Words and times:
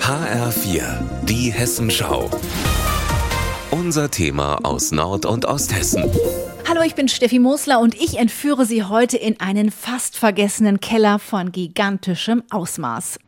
HR4, 0.00 0.82
die 1.22 1.52
Hessenschau. 1.52 2.28
Unser 3.70 4.10
Thema 4.10 4.58
aus 4.64 4.90
Nord- 4.90 5.26
und 5.26 5.44
Osthessen. 5.44 6.10
Hallo, 6.68 6.80
ich 6.82 6.96
bin 6.96 7.06
Steffi 7.06 7.38
Mosler 7.38 7.78
und 7.78 7.94
ich 7.94 8.18
entführe 8.18 8.66
Sie 8.66 8.82
heute 8.82 9.16
in 9.16 9.38
einen 9.38 9.70
fast 9.70 10.18
vergessenen 10.18 10.80
Keller 10.80 11.20
von 11.20 11.52
gigantischem 11.52 12.42
Ausmaß. 12.50 13.20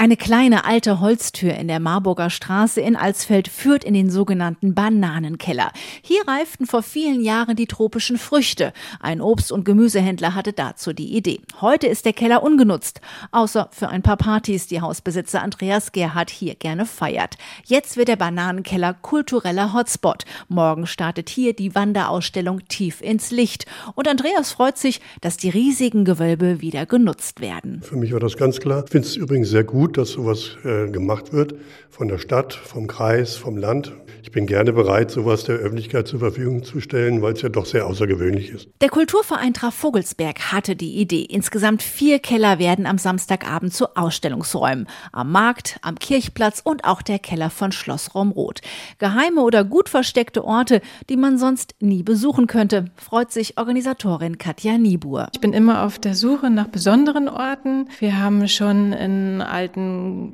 Eine 0.00 0.16
kleine 0.16 0.64
alte 0.64 1.00
Holztür 1.00 1.54
in 1.54 1.66
der 1.66 1.80
Marburger 1.80 2.30
Straße 2.30 2.80
in 2.80 2.94
Alsfeld 2.94 3.48
führt 3.48 3.82
in 3.82 3.94
den 3.94 4.10
sogenannten 4.10 4.72
Bananenkeller. 4.72 5.72
Hier 6.02 6.20
reiften 6.24 6.66
vor 6.66 6.84
vielen 6.84 7.20
Jahren 7.20 7.56
die 7.56 7.66
tropischen 7.66 8.16
Früchte. 8.16 8.72
Ein 9.00 9.20
Obst- 9.20 9.50
und 9.50 9.64
Gemüsehändler 9.64 10.36
hatte 10.36 10.52
dazu 10.52 10.92
die 10.92 11.16
Idee. 11.16 11.40
Heute 11.60 11.88
ist 11.88 12.04
der 12.04 12.12
Keller 12.12 12.44
ungenutzt, 12.44 13.00
außer 13.32 13.70
für 13.72 13.88
ein 13.88 14.02
paar 14.02 14.16
Partys, 14.16 14.68
die 14.68 14.80
Hausbesitzer 14.80 15.42
Andreas 15.42 15.90
Gerhardt 15.90 16.30
hier 16.30 16.54
gerne 16.54 16.86
feiert. 16.86 17.36
Jetzt 17.66 17.96
wird 17.96 18.06
der 18.06 18.14
Bananenkeller 18.14 18.94
kultureller 18.94 19.74
Hotspot. 19.74 20.22
Morgen 20.46 20.86
startet 20.86 21.28
hier 21.28 21.54
die 21.54 21.74
Wanderausstellung 21.74 22.60
Tief 22.68 23.00
ins 23.00 23.32
Licht. 23.32 23.66
Und 23.96 24.06
Andreas 24.06 24.52
freut 24.52 24.78
sich, 24.78 25.00
dass 25.22 25.38
die 25.38 25.50
riesigen 25.50 26.04
Gewölbe 26.04 26.60
wieder 26.60 26.86
genutzt 26.86 27.40
werden. 27.40 27.82
Für 27.82 27.96
mich 27.96 28.12
war 28.12 28.20
das 28.20 28.36
ganz 28.36 28.60
klar. 28.60 28.84
Ich 28.84 28.92
finde 28.92 29.08
es 29.08 29.16
übrigens 29.16 29.48
sehr 29.48 29.64
gut, 29.64 29.87
dass 29.96 30.10
sowas 30.10 30.56
äh, 30.64 30.88
gemacht 30.90 31.32
wird 31.32 31.54
von 31.90 32.08
der 32.08 32.18
Stadt, 32.18 32.54
vom 32.54 32.86
Kreis, 32.86 33.36
vom 33.36 33.56
Land. 33.56 33.92
Ich 34.22 34.32
bin 34.32 34.46
gerne 34.46 34.74
bereit, 34.74 35.10
sowas 35.10 35.44
der 35.44 35.56
Öffentlichkeit 35.56 36.06
zur 36.06 36.18
Verfügung 36.18 36.62
zu 36.62 36.80
stellen, 36.80 37.22
weil 37.22 37.32
es 37.32 37.42
ja 37.42 37.48
doch 37.48 37.64
sehr 37.64 37.86
außergewöhnlich 37.86 38.50
ist. 38.50 38.68
Der 38.82 38.90
Kulturverein 38.90 39.54
Traf 39.54 39.74
Vogelsberg 39.74 40.52
hatte 40.52 40.76
die 40.76 40.96
Idee. 40.96 41.22
Insgesamt 41.22 41.82
vier 41.82 42.18
Keller 42.18 42.58
werden 42.58 42.84
am 42.84 42.98
Samstagabend 42.98 43.72
zu 43.72 43.96
Ausstellungsräumen. 43.96 44.86
Am 45.12 45.32
Markt, 45.32 45.78
am 45.80 45.98
Kirchplatz 45.98 46.60
und 46.62 46.84
auch 46.84 47.00
der 47.00 47.18
Keller 47.18 47.48
von 47.48 47.72
Schloss 47.72 48.14
Romroth. 48.14 48.60
Geheime 48.98 49.40
oder 49.40 49.64
gut 49.64 49.88
versteckte 49.88 50.44
Orte, 50.44 50.82
die 51.08 51.16
man 51.16 51.38
sonst 51.38 51.74
nie 51.80 52.02
besuchen 52.02 52.46
könnte, 52.46 52.86
freut 52.96 53.32
sich 53.32 53.56
Organisatorin 53.56 54.36
Katja 54.36 54.76
Niebuhr. 54.76 55.28
Ich 55.32 55.40
bin 55.40 55.54
immer 55.54 55.84
auf 55.84 55.98
der 55.98 56.14
Suche 56.14 56.50
nach 56.50 56.68
besonderen 56.68 57.28
Orten. 57.28 57.88
Wir 57.98 58.20
haben 58.20 58.46
schon 58.48 58.92
in 58.92 59.40
alten 59.40 59.77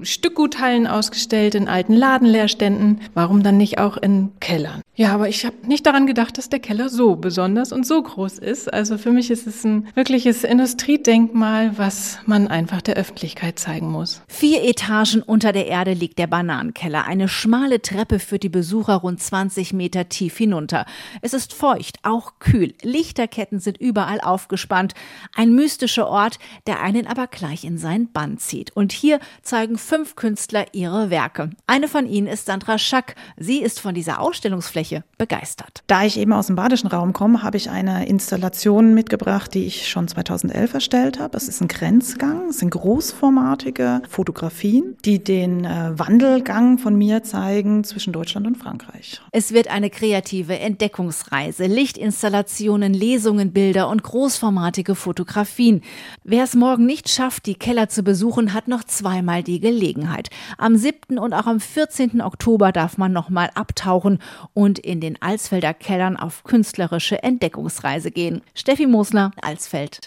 Stückguthallen 0.02 0.86
ausgestellt, 0.86 1.54
in 1.54 1.68
alten 1.68 1.94
Ladenleerständen. 1.94 3.00
Warum 3.14 3.42
dann 3.42 3.56
nicht 3.56 3.78
auch 3.78 3.96
in 3.96 4.32
Kellern? 4.40 4.82
Ja, 4.96 5.12
aber 5.12 5.28
ich 5.28 5.44
habe 5.44 5.56
nicht 5.66 5.86
daran 5.86 6.06
gedacht, 6.06 6.38
dass 6.38 6.48
der 6.48 6.60
Keller 6.60 6.88
so 6.88 7.16
besonders 7.16 7.72
und 7.72 7.84
so 7.84 8.00
groß 8.00 8.38
ist. 8.38 8.72
Also 8.72 8.96
für 8.96 9.10
mich 9.10 9.30
ist 9.30 9.48
es 9.48 9.64
ein 9.64 9.88
wirkliches 9.94 10.44
Industriedenkmal, 10.44 11.76
was 11.76 12.18
man 12.26 12.46
einfach 12.46 12.80
der 12.80 12.94
Öffentlichkeit 12.94 13.58
zeigen 13.58 13.90
muss. 13.90 14.22
Vier 14.28 14.62
Etagen 14.62 15.22
unter 15.22 15.52
der 15.52 15.66
Erde 15.66 15.94
liegt 15.94 16.20
der 16.20 16.28
Bananenkeller. 16.28 17.06
Eine 17.06 17.26
schmale 17.26 17.82
Treppe 17.82 18.20
führt 18.20 18.44
die 18.44 18.48
Besucher 18.48 18.94
rund 18.94 19.20
20 19.20 19.72
Meter 19.72 20.08
tief 20.08 20.36
hinunter. 20.36 20.86
Es 21.22 21.34
ist 21.34 21.54
feucht, 21.54 21.98
auch 22.04 22.38
kühl. 22.38 22.74
Lichterketten 22.82 23.58
sind 23.58 23.78
überall 23.78 24.20
aufgespannt. 24.20 24.94
Ein 25.34 25.54
mystischer 25.54 26.06
Ort, 26.06 26.38
der 26.68 26.80
einen 26.80 27.08
aber 27.08 27.26
gleich 27.26 27.64
in 27.64 27.78
seinen 27.78 28.12
Bann 28.12 28.38
zieht. 28.38 28.70
Und 28.76 28.92
hier 28.92 29.18
zeigen 29.42 29.78
fünf 29.78 30.16
Künstler 30.16 30.66
ihre 30.72 31.10
Werke. 31.10 31.50
Eine 31.66 31.88
von 31.88 32.06
ihnen 32.06 32.26
ist 32.26 32.46
Sandra 32.46 32.78
Schack. 32.78 33.14
Sie 33.36 33.58
ist 33.58 33.80
von 33.80 33.94
dieser 33.94 34.20
Ausstellungsfläche 34.20 35.04
begeistert. 35.18 35.82
Da 35.86 36.04
ich 36.04 36.18
eben 36.18 36.32
aus 36.32 36.46
dem 36.48 36.56
badischen 36.56 36.88
Raum 36.88 37.12
komme, 37.12 37.42
habe 37.42 37.56
ich 37.56 37.70
eine 37.70 38.06
Installation 38.06 38.94
mitgebracht, 38.94 39.54
die 39.54 39.66
ich 39.66 39.88
schon 39.88 40.08
2011 40.08 40.74
erstellt 40.74 41.18
habe. 41.18 41.36
Es 41.36 41.48
ist 41.48 41.60
ein 41.60 41.68
Grenzgang, 41.68 42.48
es 42.50 42.58
sind 42.58 42.70
großformatige 42.70 44.02
Fotografien, 44.08 44.96
die 45.04 45.22
den 45.22 45.64
äh, 45.64 45.98
Wandelgang 45.98 46.78
von 46.78 46.96
mir 46.96 47.22
zeigen 47.22 47.84
zwischen 47.84 48.12
Deutschland 48.12 48.46
und 48.46 48.56
Frankreich. 48.56 49.20
Es 49.32 49.52
wird 49.52 49.68
eine 49.68 49.90
kreative 49.90 50.58
Entdeckungsreise, 50.58 51.66
Lichtinstallationen, 51.66 52.94
Lesungen, 52.94 53.52
Bilder 53.52 53.88
und 53.88 54.02
großformatige 54.02 54.94
Fotografien. 54.94 55.82
Wer 56.22 56.44
es 56.44 56.54
morgen 56.54 56.86
nicht 56.86 57.08
schafft, 57.08 57.46
die 57.46 57.54
Keller 57.54 57.88
zu 57.88 58.02
besuchen, 58.02 58.54
hat 58.54 58.68
noch 58.68 58.84
zweimal 59.24 59.42
die 59.42 59.58
Gelegenheit. 59.58 60.28
Am 60.58 60.76
7. 60.76 61.18
und 61.18 61.32
auch 61.32 61.46
am 61.46 61.58
14. 61.58 62.20
Oktober 62.20 62.72
darf 62.72 62.98
man 62.98 63.12
nochmal 63.12 63.50
abtauchen 63.54 64.18
und 64.52 64.78
in 64.78 65.00
den 65.00 65.20
Alsfelder 65.22 65.72
Kellern 65.72 66.16
auf 66.16 66.44
künstlerische 66.44 67.22
Entdeckungsreise 67.22 68.10
gehen. 68.10 68.42
Steffi 68.54 68.86
Mosler, 68.86 69.30
Alsfeld. 69.40 70.00